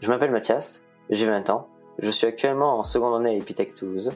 [0.00, 1.66] Je m'appelle Mathias, j'ai 20 ans,
[1.98, 4.12] je suis actuellement en seconde année à Epitech Toulouse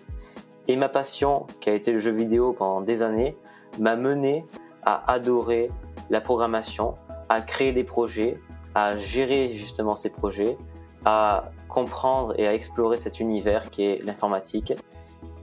[0.68, 3.36] et ma passion, qui a été le jeu vidéo pendant des années,
[3.80, 4.46] m'a mené
[4.84, 5.68] à adorer
[6.08, 6.95] la programmation,
[7.29, 8.39] à créer des projets,
[8.76, 10.57] à gérer justement ces projets,
[11.04, 14.75] à comprendre et à explorer cet univers qui est l'informatique.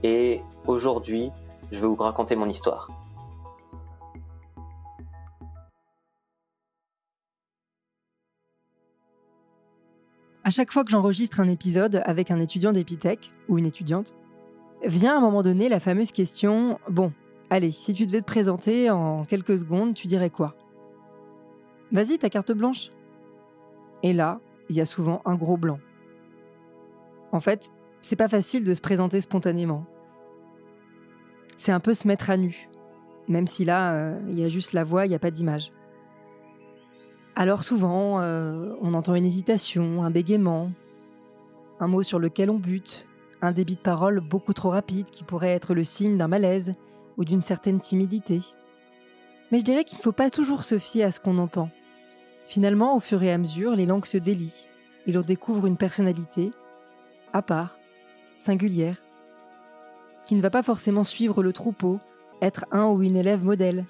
[0.02, 1.30] Et aujourd'hui,
[1.70, 2.88] je vais vous raconter mon histoire.
[10.50, 14.16] À chaque fois que j'enregistre un épisode avec un étudiant d'Epitech ou une étudiante,
[14.84, 17.12] vient à un moment donné la fameuse question Bon,
[17.50, 20.56] allez, si tu devais te présenter en quelques secondes, tu dirais quoi?
[21.92, 22.90] Vas-y, ta carte blanche.
[24.02, 25.78] Et là, il y a souvent un gros blanc.
[27.30, 27.70] En fait,
[28.00, 29.86] c'est pas facile de se présenter spontanément.
[31.58, 32.68] C'est un peu se mettre à nu,
[33.28, 35.70] même si là, euh, il y a juste la voix, il n'y a pas d'image.
[37.36, 40.70] Alors souvent, euh, on entend une hésitation, un bégaiement,
[41.78, 43.06] un mot sur lequel on bute,
[43.40, 46.74] un débit de parole beaucoup trop rapide qui pourrait être le signe d'un malaise
[47.16, 48.40] ou d'une certaine timidité.
[49.50, 51.70] Mais je dirais qu'il ne faut pas toujours se fier à ce qu'on entend.
[52.46, 54.66] Finalement, au fur et à mesure, les langues se délient
[55.06, 56.50] et l'on découvre une personnalité,
[57.32, 57.78] à part,
[58.38, 59.02] singulière,
[60.26, 62.00] qui ne va pas forcément suivre le troupeau,
[62.42, 63.86] être un ou une élève modèle.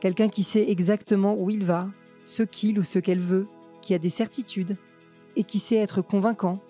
[0.00, 1.88] Quelqu'un qui sait exactement où il va,
[2.24, 3.46] ce qu'il ou ce qu'elle veut,
[3.80, 4.76] qui a des certitudes
[5.36, 6.60] et qui sait être convaincant.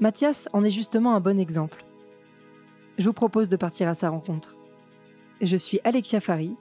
[0.00, 1.84] Mathias en est justement un bon exemple.
[2.98, 4.56] Je vous propose de partir à sa rencontre.
[5.40, 6.54] Je suis Alexia Fari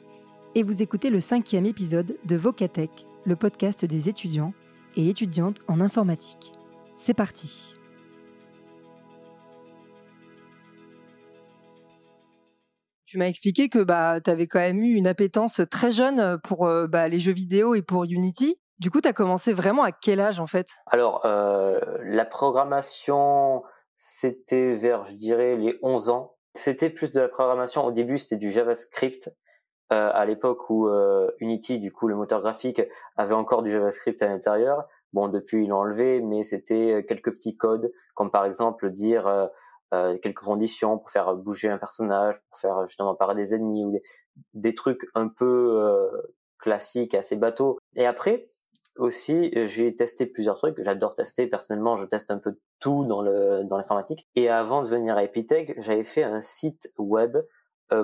[0.53, 4.53] et vous écoutez le cinquième épisode de Vocatech, le podcast des étudiants
[4.95, 6.53] et étudiantes en informatique.
[6.97, 7.74] C'est parti
[13.05, 16.65] tu m'as expliqué que bah, tu avais quand même eu une appétence très jeune pour
[16.65, 18.59] euh, bah, les jeux vidéo et pour Unity.
[18.79, 20.67] Du coup, tu as commencé vraiment à quel âge en fait?
[20.87, 23.63] Alors, euh, la programmation,
[23.95, 26.35] c'était vers, je dirais, les 11 ans.
[26.53, 27.85] C'était plus de la programmation.
[27.85, 29.29] Au début, c'était du JavaScript.
[29.93, 30.89] Euh, à l'époque où
[31.39, 32.81] Unity, du coup, le moteur graphique,
[33.17, 34.87] avait encore du JavaScript à l'intérieur.
[35.13, 39.49] Bon, depuis, il l'a enlevé, mais c'était quelques petits codes, comme par exemple dire
[39.95, 43.99] euh, quelques conditions pour faire bouger un personnage, pour faire justement apparaître des ennemis ou
[44.53, 46.09] des, trucs un peu euh,
[46.59, 47.77] classiques, assez bateaux.
[47.95, 48.45] Et après,
[48.97, 50.81] aussi, j'ai testé plusieurs trucs.
[50.81, 51.47] J'adore tester.
[51.47, 54.27] Personnellement, je teste un peu tout dans le dans l'informatique.
[54.35, 57.41] Et avant de venir à Epitech, j'avais fait un site web euh,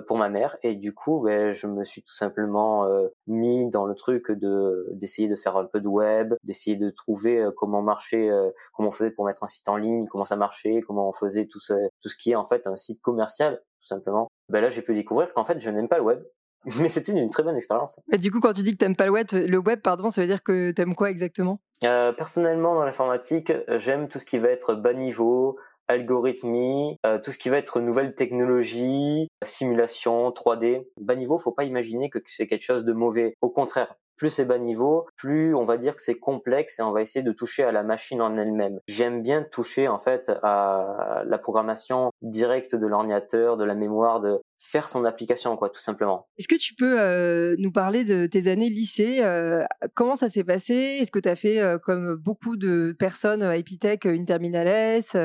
[0.08, 0.58] pour ma mère.
[0.64, 4.88] Et du coup ben, je me suis tout simplement euh, mis dans le truc de
[4.92, 8.30] d'essayer de faire un peu de web d'essayer de trouver euh, comment marcher
[8.74, 11.46] comment on faisait pour mettre un site en ligne comment ça marchait comment on faisait
[11.46, 14.28] tout ce tout ce qui est en fait un site commercial tout simplement.
[14.50, 16.24] Ben là j'ai pu découvrir qu'en fait je n'aime pas le web.
[16.80, 17.96] Mais c'était une très bonne expérience.
[18.12, 20.22] Et du coup, quand tu dis que t'aimes pas le web, le web, pardon, ça
[20.22, 21.60] veut dire que t'aimes quoi exactement?
[21.84, 25.58] Euh, Personnellement, dans l'informatique, j'aime tout ce qui va être bas niveau,
[25.92, 30.88] algorithmie, euh, tout ce qui va être nouvelle technologie, simulation, 3D.
[30.98, 33.36] Bas niveau, faut pas imaginer que c'est quelque chose de mauvais.
[33.42, 36.92] Au contraire, plus c'est bas niveau, plus on va dire que c'est complexe et on
[36.92, 38.80] va essayer de toucher à la machine en elle-même.
[38.88, 44.40] J'aime bien toucher en fait à la programmation directe de l'ordinateur, de la mémoire, de
[44.62, 46.28] faire son application quoi, tout simplement.
[46.38, 50.44] Est-ce que tu peux euh, nous parler de tes années lycée euh, Comment ça s'est
[50.44, 50.74] passé?
[50.74, 55.16] Est-ce que tu as fait euh, comme beaucoup de personnes à Epitech une terminale S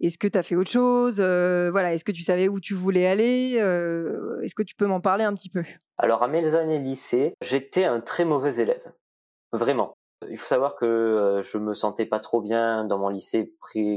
[0.00, 1.20] Est-ce que tu as fait autre chose?
[1.20, 3.54] Voilà, est-ce que tu savais où tu voulais aller?
[4.42, 5.62] Est-ce que tu peux m'en parler un petit peu?
[5.98, 8.92] Alors à mes années lycée, j'étais un très mauvais élève.
[9.52, 9.94] Vraiment.
[10.30, 13.54] Il faut savoir que euh, je me sentais pas trop bien dans mon lycée,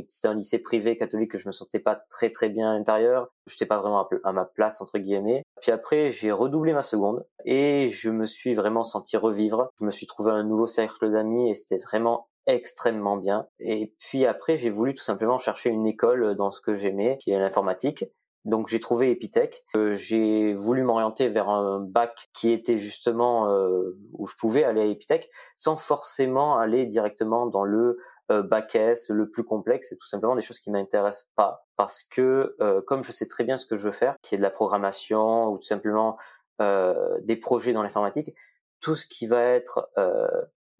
[0.08, 3.28] c'était un lycée privé catholique que je me sentais pas très très bien à l'intérieur.
[3.48, 5.44] J'étais pas vraiment à ma place entre guillemets.
[5.62, 9.70] Puis après, j'ai redoublé ma seconde et je me suis vraiment senti revivre.
[9.80, 13.48] Je me suis trouvé un nouveau cercle d'amis et c'était vraiment extrêmement bien.
[13.60, 17.32] Et puis après, j'ai voulu tout simplement chercher une école dans ce que j'aimais, qui
[17.32, 18.06] est l'informatique.
[18.46, 19.66] Donc j'ai trouvé Epitech.
[19.76, 24.82] Euh, j'ai voulu m'orienter vers un bac qui était justement euh, où je pouvais aller
[24.82, 27.98] à Epitech sans forcément aller directement dans le
[28.32, 29.88] euh, bac S, le plus complexe.
[29.90, 33.44] C'est tout simplement des choses qui m'intéressent pas parce que euh, comme je sais très
[33.44, 36.18] bien ce que je veux faire, qui est de la programmation ou tout simplement
[36.60, 38.34] des projets dans l'informatique,
[38.80, 39.90] tout ce qui va être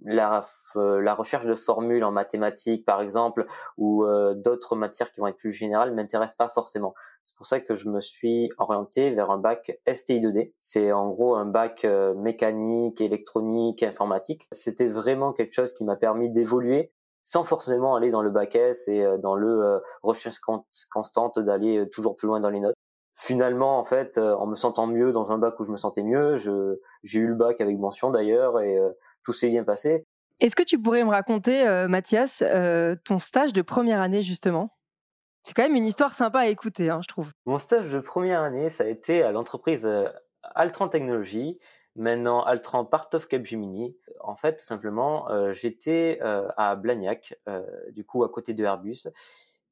[0.04, 0.42] la,
[0.76, 3.46] la recherche de formules en mathématiques par exemple
[3.78, 4.06] ou
[4.36, 6.94] d'autres matières qui vont être plus générales m'intéresse pas forcément.
[7.36, 10.54] C'est pour ça que je me suis orienté vers un bac STI2D.
[10.58, 14.48] C'est en gros un bac euh, mécanique, électronique, informatique.
[14.54, 16.94] C'était vraiment quelque chose qui m'a permis d'évoluer
[17.24, 20.40] sans forcément aller dans le bac S et euh, dans le euh, recherche
[20.90, 22.76] constante d'aller toujours plus loin dans les notes.
[23.12, 26.38] Finalement, en fait, en me sentant mieux dans un bac où je me sentais mieux,
[26.38, 28.78] je, j'ai eu le bac avec mention d'ailleurs et
[29.26, 30.06] tout s'est bien passé.
[30.40, 34.70] Est-ce que tu pourrais me raconter, euh, Mathias, euh, ton stage de première année justement?
[35.44, 37.32] C'est quand même une histoire sympa à écouter, hein, je trouve.
[37.46, 40.08] Mon stage de première année, ça a été à l'entreprise euh,
[40.56, 41.58] Altran Technologies,
[41.96, 43.96] maintenant Altran Part of Capgemini.
[44.20, 47.36] En fait, tout simplement, j'étais à Blagnac,
[47.92, 49.08] du coup à côté de Airbus,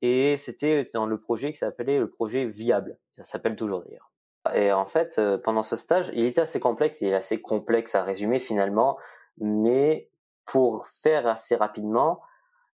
[0.02, 2.98] et c'était dans le projet qui s'appelait le projet Viable.
[3.18, 4.12] Ça s'appelle toujours d'ailleurs.
[4.54, 8.04] Et en fait, pendant ce stage, il était assez complexe, il est assez complexe à
[8.04, 8.98] résumer finalement,
[9.38, 10.10] mais
[10.46, 12.22] pour faire assez rapidement,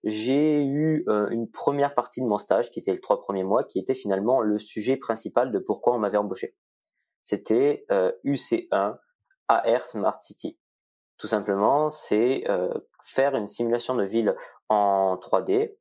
[0.03, 3.63] j'ai eu euh, une première partie de mon stage, qui était les trois premiers mois,
[3.63, 6.55] qui était finalement le sujet principal de pourquoi on m'avait embauché.
[7.23, 8.97] C'était euh, UC1
[9.49, 10.57] AR Smart City.
[11.17, 12.73] Tout simplement, c'est euh,
[13.03, 14.35] faire une simulation de ville
[14.69, 15.75] en 3D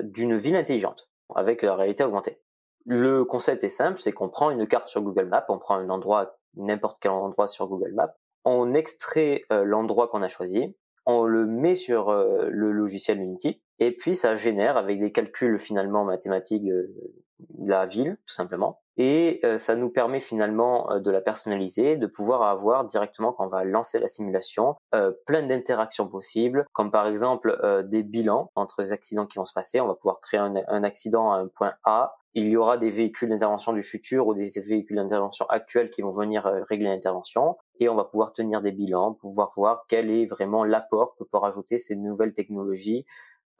[0.00, 2.40] d'une ville intelligente avec la réalité augmentée.
[2.86, 5.90] Le concept est simple, c'est qu'on prend une carte sur Google Maps, on prend un
[5.90, 10.76] endroit, n'importe quel endroit sur Google Maps, on extrait euh, l'endroit qu'on a choisi,
[11.06, 15.58] on le met sur euh, le logiciel Unity, et puis ça génère avec des calculs
[15.58, 16.94] finalement mathématiques euh,
[17.38, 18.83] de la ville, tout simplement.
[18.96, 23.64] Et ça nous permet finalement de la personnaliser, de pouvoir avoir directement quand on va
[23.64, 24.76] lancer la simulation
[25.26, 29.80] plein d'interactions possibles, comme par exemple des bilans entre les accidents qui vont se passer.
[29.80, 32.90] On va pouvoir créer un, un accident à un point A, il y aura des
[32.90, 37.56] véhicules d'intervention du futur ou des véhicules d'intervention actuels qui vont venir euh, régler l'intervention
[37.78, 41.38] et on va pouvoir tenir des bilans, pouvoir voir quel est vraiment l'apport que peut
[41.38, 43.06] rajouter ces nouvelles technologies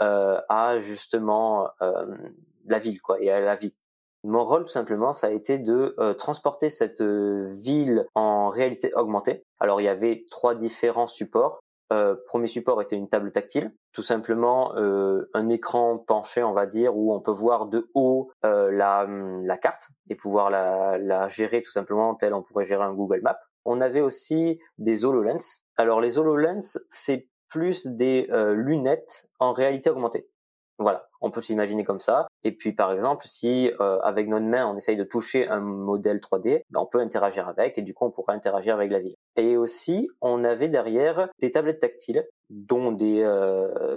[0.02, 2.16] euh, à justement euh,
[2.66, 3.76] la ville quoi et à la vie.
[4.24, 9.44] Mon rôle tout simplement ça a été de euh, transporter cette ville en réalité augmentée.
[9.60, 11.60] Alors il y avait trois différents supports.
[11.92, 16.66] Euh, premier support était une table tactile, tout simplement euh, un écran penché, on va
[16.66, 21.28] dire, où on peut voir de haut euh, la, la, carte et pouvoir la, la,
[21.28, 23.38] gérer tout simplement tel on pourrait gérer un Google Map.
[23.66, 25.62] On avait aussi des HoloLens.
[25.76, 30.28] Alors les HoloLens, c'est plus des lunettes en réalité augmentée.
[30.78, 32.26] Voilà, on peut s'imaginer comme ça.
[32.42, 36.18] Et puis par exemple, si euh, avec notre main on essaye de toucher un modèle
[36.18, 39.14] 3D, ben, on peut interagir avec et du coup on pourra interagir avec la ville.
[39.36, 43.96] Et aussi, on avait derrière des tablettes tactiles, dont des euh,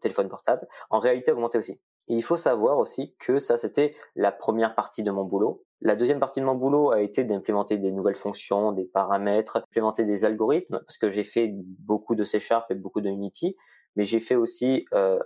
[0.00, 1.80] téléphones portables, en réalité augmentée aussi.
[2.08, 5.64] Il faut savoir aussi que ça c'était la première partie de mon boulot.
[5.80, 10.04] La deuxième partie de mon boulot a été d'implémenter des nouvelles fonctions, des paramètres, implémenter
[10.04, 13.54] des algorithmes, parce que j'ai fait beaucoup de C Sharp et beaucoup de Unity
[13.96, 15.18] mais j'ai fait aussi euh,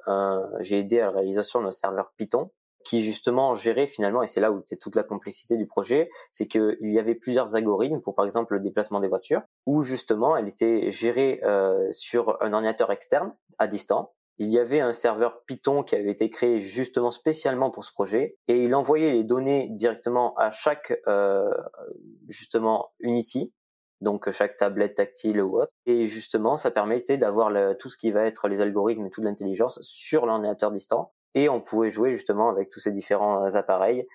[0.61, 2.51] j'ai aidé à la réalisation d'un serveur Python
[2.85, 6.47] qui justement gérait finalement, et c'est là où c'est toute la complexité du projet, c'est
[6.47, 10.49] qu'il y avait plusieurs algorithmes pour par exemple le déplacement des voitures, où justement elle
[10.49, 14.09] était gérée euh, sur un ordinateur externe à distance.
[14.39, 18.37] Il y avait un serveur Python qui avait été créé justement spécialement pour ce projet,
[18.47, 21.51] et il envoyait les données directement à chaque euh,
[22.29, 23.53] justement Unity,
[24.01, 25.73] donc chaque tablette tactile ou autre.
[25.87, 29.81] Et justement, ça permettait d'avoir tout ce qui va être les algorithmes et toute l'intelligence
[29.83, 31.13] sur l'ordinateur distant.
[31.35, 34.07] Et on pouvait jouer justement avec tous ces différents appareils,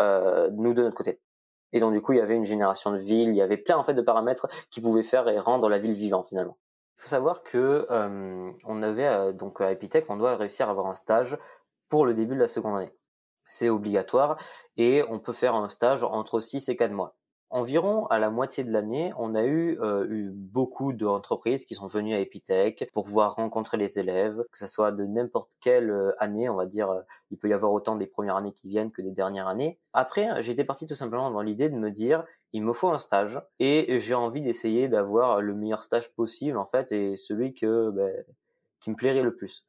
[0.00, 1.20] euh, nous de notre côté.
[1.72, 3.76] Et donc du coup, il y avait une génération de villes, il y avait plein
[3.76, 6.58] en fait de paramètres qui pouvaient faire et rendre la ville vivante finalement.
[6.98, 10.70] Il faut savoir que euh, on avait euh, donc à Epitech, on doit réussir à
[10.70, 11.36] avoir un stage
[11.88, 12.92] pour le début de la seconde année.
[13.46, 14.38] C'est obligatoire
[14.76, 17.16] et on peut faire un stage entre 6 et 4 mois.
[17.50, 21.86] Environ à la moitié de l'année, on a eu, euh, eu beaucoup d'entreprises qui sont
[21.86, 26.12] venues à Epitech pour pouvoir rencontrer les élèves, que ce soit de n'importe quelle euh,
[26.18, 28.90] année, on va dire, euh, il peut y avoir autant des premières années qui viennent
[28.90, 29.78] que des dernières années.
[29.92, 33.40] Après, j'étais parti tout simplement dans l'idée de me dire, il me faut un stage
[33.60, 38.24] et j'ai envie d'essayer d'avoir le meilleur stage possible en fait et celui que ben,
[38.80, 39.64] qui me plairait le plus.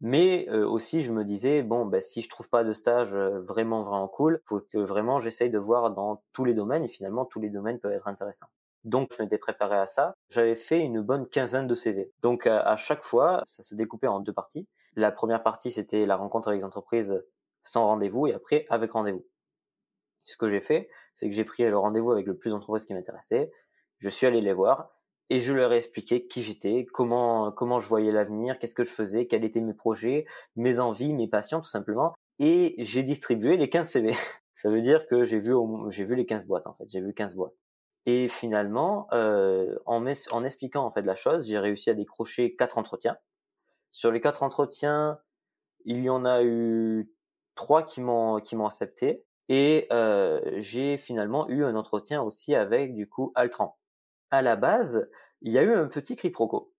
[0.00, 3.40] Mais euh, aussi, je me disais bon, bah, si je trouve pas de stage euh,
[3.40, 7.24] vraiment vraiment cool, faut que vraiment j'essaye de voir dans tous les domaines et finalement
[7.24, 8.48] tous les domaines peuvent être intéressants.
[8.84, 10.14] Donc je m'étais préparé à ça.
[10.28, 12.12] J'avais fait une bonne quinzaine de CV.
[12.20, 14.68] Donc à, chaque fois, ça se découpait en deux parties.
[14.94, 17.24] La première partie, c'était la rencontre avec les entreprises
[17.64, 19.26] sans rendez-vous et après avec rendez-vous.
[20.24, 22.94] Ce que j'ai fait, c'est que j'ai pris le rendez-vous avec le plus d'entreprises qui
[22.94, 23.50] m'intéressaient.
[23.98, 24.95] Je suis allé les voir
[25.30, 28.90] et je leur ai expliqué qui j'étais, comment comment je voyais l'avenir, qu'est-ce que je
[28.90, 33.70] faisais, quels étaient mes projets, mes envies, mes passions tout simplement et j'ai distribué les
[33.70, 34.12] 15 CV.
[34.54, 35.54] Ça veut dire que j'ai vu
[35.90, 37.54] j'ai vu les 15 boîtes en fait, j'ai vu 15 boîtes.
[38.06, 43.18] Et finalement euh, en expliquant en fait la chose, j'ai réussi à décrocher quatre entretiens.
[43.90, 45.18] Sur les quatre entretiens,
[45.84, 47.10] il y en a eu
[47.54, 52.94] trois qui m'ont qui m'ont accepté et euh, j'ai finalement eu un entretien aussi avec
[52.94, 53.76] du coup Altran
[54.30, 55.08] à la base,
[55.42, 56.72] il y a eu un petit quiproquo.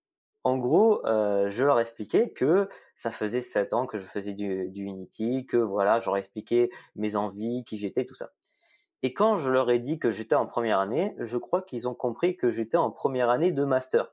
[0.44, 4.68] En gros, euh, je leur expliquais que ça faisait sept ans que je faisais du,
[4.70, 8.30] du Unity, que voilà, j'aurais expliqué mes envies, qui j'étais, tout ça.
[9.02, 11.94] Et quand je leur ai dit que j'étais en première année, je crois qu'ils ont
[11.94, 14.12] compris que j'étais en première année de master.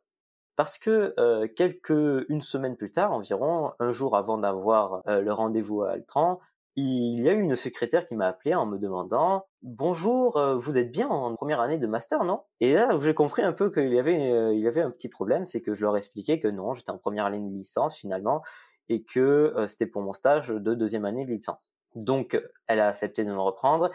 [0.56, 5.34] parce que euh, quelques une semaine plus tard environ, un jour avant d'avoir euh, le
[5.34, 6.39] rendez-vous à Altran,
[6.75, 10.77] il y a eu une secrétaire qui m'a appelé en me demandant bonjour, euh, vous
[10.77, 12.44] êtes bien en première année de master, non?
[12.60, 15.46] Et là, j'ai compris un peu qu'il y avait il y avait un petit problème,
[15.46, 18.41] c'est que je leur expliquais que non, j'étais en première année de licence finalement
[18.89, 21.74] et que c'était pour mon stage de deuxième année de licence.
[21.96, 23.89] Donc, elle a accepté de me reprendre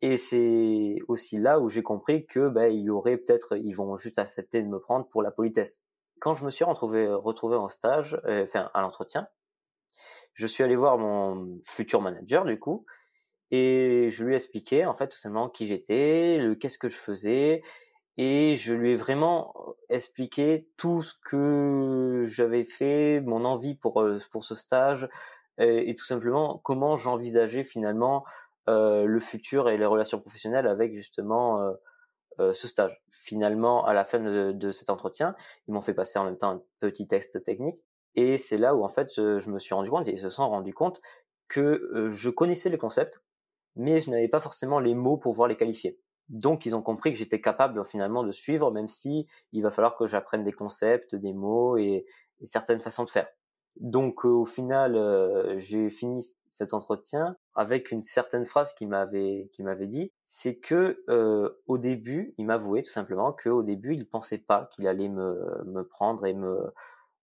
[0.00, 3.96] et c'est aussi là où j'ai compris que ben, il y aurait peut-être, ils vont
[3.96, 5.80] juste accepter de me prendre pour la politesse.
[6.20, 9.28] Quand je me suis retrouvé, retrouvé en stage, euh, enfin à l'entretien,
[10.38, 12.86] je suis allé voir mon futur manager du coup,
[13.50, 16.96] et je lui ai expliqué en fait tout simplement qui j'étais, le qu'est-ce que je
[16.96, 17.62] faisais,
[18.16, 19.54] et je lui ai vraiment
[19.90, 25.08] expliqué tout ce que j'avais fait, mon envie pour euh, pour ce stage,
[25.58, 28.24] et, tout simplement comment j'envisageais finalement
[28.68, 31.72] euh, le futur et les relations professionnelles avec justement euh,
[32.40, 33.02] euh, ce stage.
[33.10, 35.34] Finalement, à la fin de, cet entretien,
[35.66, 37.84] ils m'ont fait passer en même temps un petit texte technique,
[38.18, 40.48] et c'est là où en fait je, me suis rendu compte et ils se sont
[40.48, 41.00] rendus compte
[41.46, 43.22] que je connaissais les concepts,
[43.76, 46.00] mais je n'avais pas forcément les mots pour pouvoir les qualifier.
[46.28, 49.94] Donc ils ont compris que j'étais capable finalement de suivre, même si il va falloir
[49.94, 52.06] que j'apprenne des concepts, des mots et
[52.42, 53.28] certaines façons de faire.
[53.76, 59.86] Donc au final, j'ai fini cet entretien avec une certaine phrase qui m'avait qui m'avait
[59.86, 61.04] dit, c'est que
[61.68, 65.86] au début, il m'avouait tout simplement qu'au début, il pensait pas qu'il allait me me
[65.86, 66.72] prendre et me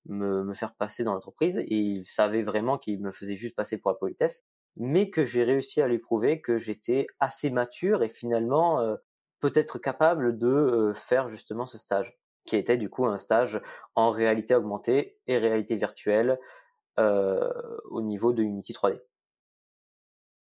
[0.05, 3.91] me, faire passer dans l'entreprise et il savait vraiment qu'il me faisait juste passer pour
[3.91, 4.45] la politesse,
[4.77, 8.97] mais que j'ai réussi à lui prouver que j'étais assez mature et finalement
[9.39, 13.61] peut-être capable de faire justement ce stage qui était du coup un stage
[13.95, 16.39] en réalité augmentée et réalité virtuelle
[16.99, 17.49] euh,
[17.89, 19.01] au niveau de Unity 3D.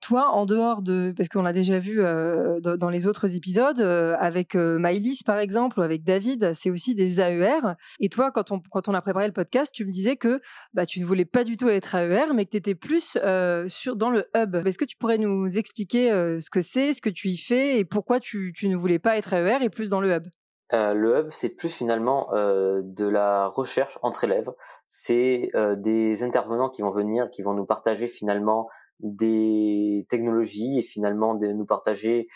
[0.05, 4.15] Toi, en dehors de, parce qu'on l'a déjà vu euh, dans les autres épisodes, euh,
[4.21, 4.79] avec euh,
[5.25, 7.75] par exemple, ou avec David, c'est aussi des AER.
[8.01, 10.43] Et toi, quand on, quand on a préparé le podcast, tu me disais que
[10.75, 13.67] bah, tu ne voulais pas du tout être AER, mais que tu étais plus euh,
[13.67, 14.55] sur, dans le hub.
[14.67, 17.87] Est-ce que tu pourrais nous expliquer ce que c'est, ce que tu y fais et
[17.87, 20.27] pourquoi tu, tu ne voulais pas être AER et plus dans le hub?
[20.71, 24.53] Le hub, c'est plus finalement de la recherche entre élèves.
[24.87, 28.69] C'est des intervenants qui vont venir, qui vont nous partager finalement
[29.05, 32.27] des technologies et finalement de nous partager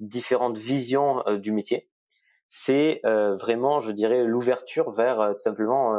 [0.00, 1.88] différentes visions du métier.
[2.48, 5.94] C'est vraiment, je dirais, l'ouverture vers tout simplement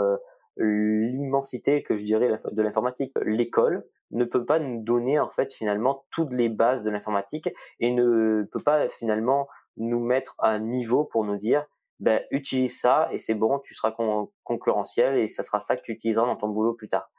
[0.58, 3.14] l'immensité que je dirais de l'informatique.
[3.26, 7.92] L'école ne peut pas nous donner en fait finalement toutes les bases de l'informatique et
[7.92, 11.66] ne peut pas finalement nous mettre à un niveau pour nous dire
[12.00, 13.96] ben utilise ça et c'est bon, tu seras
[14.44, 17.10] concurrentiel et ça sera ça que tu utiliseras dans ton boulot plus tard.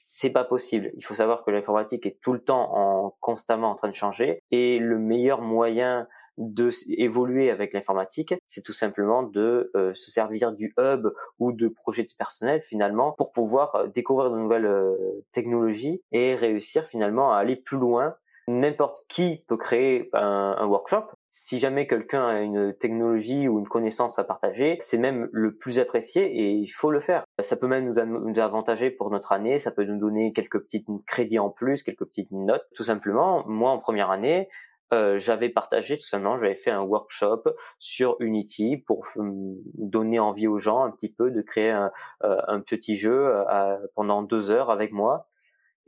[0.00, 0.92] C'est pas possible.
[0.96, 4.42] Il faut savoir que l'informatique est tout le temps en constamment en train de changer
[4.52, 6.06] et le meilleur moyen
[6.38, 11.08] de évoluer avec l'informatique, c'est tout simplement de euh, se servir du hub
[11.40, 16.86] ou de projets personnels finalement pour pouvoir euh, découvrir de nouvelles euh, technologies et réussir
[16.86, 18.14] finalement à aller plus loin.
[18.46, 23.68] N'importe qui peut créer un, un workshop, si jamais quelqu'un a une technologie ou une
[23.68, 27.24] connaissance à partager, c'est même le plus apprécié et il faut le faire.
[27.40, 31.38] Ça peut même nous, avantager pour notre année, ça peut nous donner quelques petites crédits
[31.38, 32.66] en plus, quelques petites notes.
[32.74, 34.48] Tout simplement, moi en première année,
[34.94, 37.42] euh, j'avais partagé tout simplement, j'avais fait un workshop
[37.78, 41.92] sur Unity pour donner envie aux gens un petit peu de créer un,
[42.24, 45.27] euh, petit jeu euh, pendant deux heures avec moi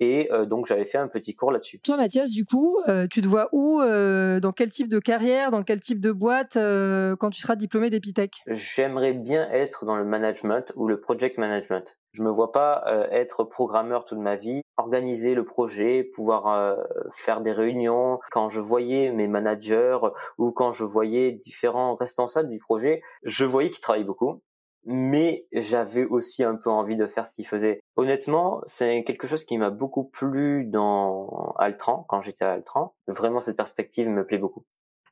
[0.00, 1.78] et euh, donc j'avais fait un petit cours là-dessus.
[1.80, 5.50] Toi Mathias, du coup, euh, tu te vois où, euh, dans quel type de carrière,
[5.50, 8.42] dans quel type de boîte quand tu seras diplômé d'Epitech?
[8.47, 11.99] J'aimerais bien être dans le management ou le project management.
[12.12, 16.76] Je me vois pas être programmeur toute ma vie, organiser le projet, pouvoir
[17.14, 18.19] faire des réunions.
[18.33, 19.99] Quand je voyais mes managers
[20.38, 24.42] ou quand je voyais différents responsables du projet, je voyais qu'ils travaillaient beaucoup
[24.85, 27.81] mais j'avais aussi un peu envie de faire ce qu'il faisait.
[27.97, 32.95] Honnêtement, c'est quelque chose qui m'a beaucoup plu dans Altran, quand j'étais à Altran.
[33.07, 34.65] Vraiment, cette perspective me plaît beaucoup.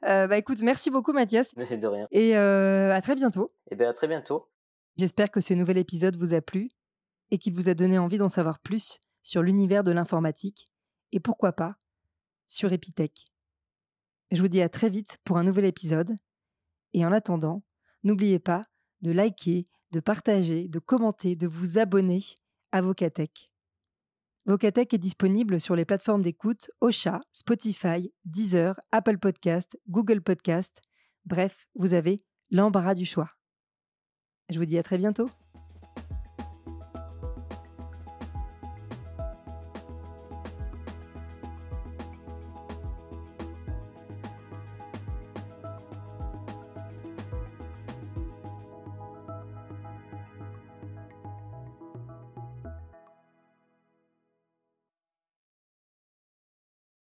[0.05, 1.55] Euh, bah écoute, merci beaucoup Mathias.
[1.55, 2.07] de rien.
[2.11, 3.53] Et euh, à très bientôt.
[3.67, 4.49] Et eh bien à très bientôt.
[4.97, 6.71] J'espère que ce nouvel épisode vous a plu
[7.31, 10.73] et qu'il vous a donné envie d'en savoir plus sur l'univers de l'informatique
[11.13, 11.77] et pourquoi pas
[12.47, 13.27] sur Epitech.
[14.31, 16.17] Je vous dis à très vite pour un nouvel épisode.
[16.95, 17.63] Et en attendant,
[18.03, 18.63] n'oubliez pas
[19.03, 22.23] de liker, de partager, de commenter, de vous abonner
[22.73, 23.51] à Vocatech.
[24.47, 30.81] Vocatech est disponible sur les plateformes d'écoute Ocha, Spotify, Deezer, Apple Podcast, Google Podcast.
[31.27, 33.31] Bref, vous avez l'embarras du choix.
[34.49, 35.29] Je vous dis à très bientôt.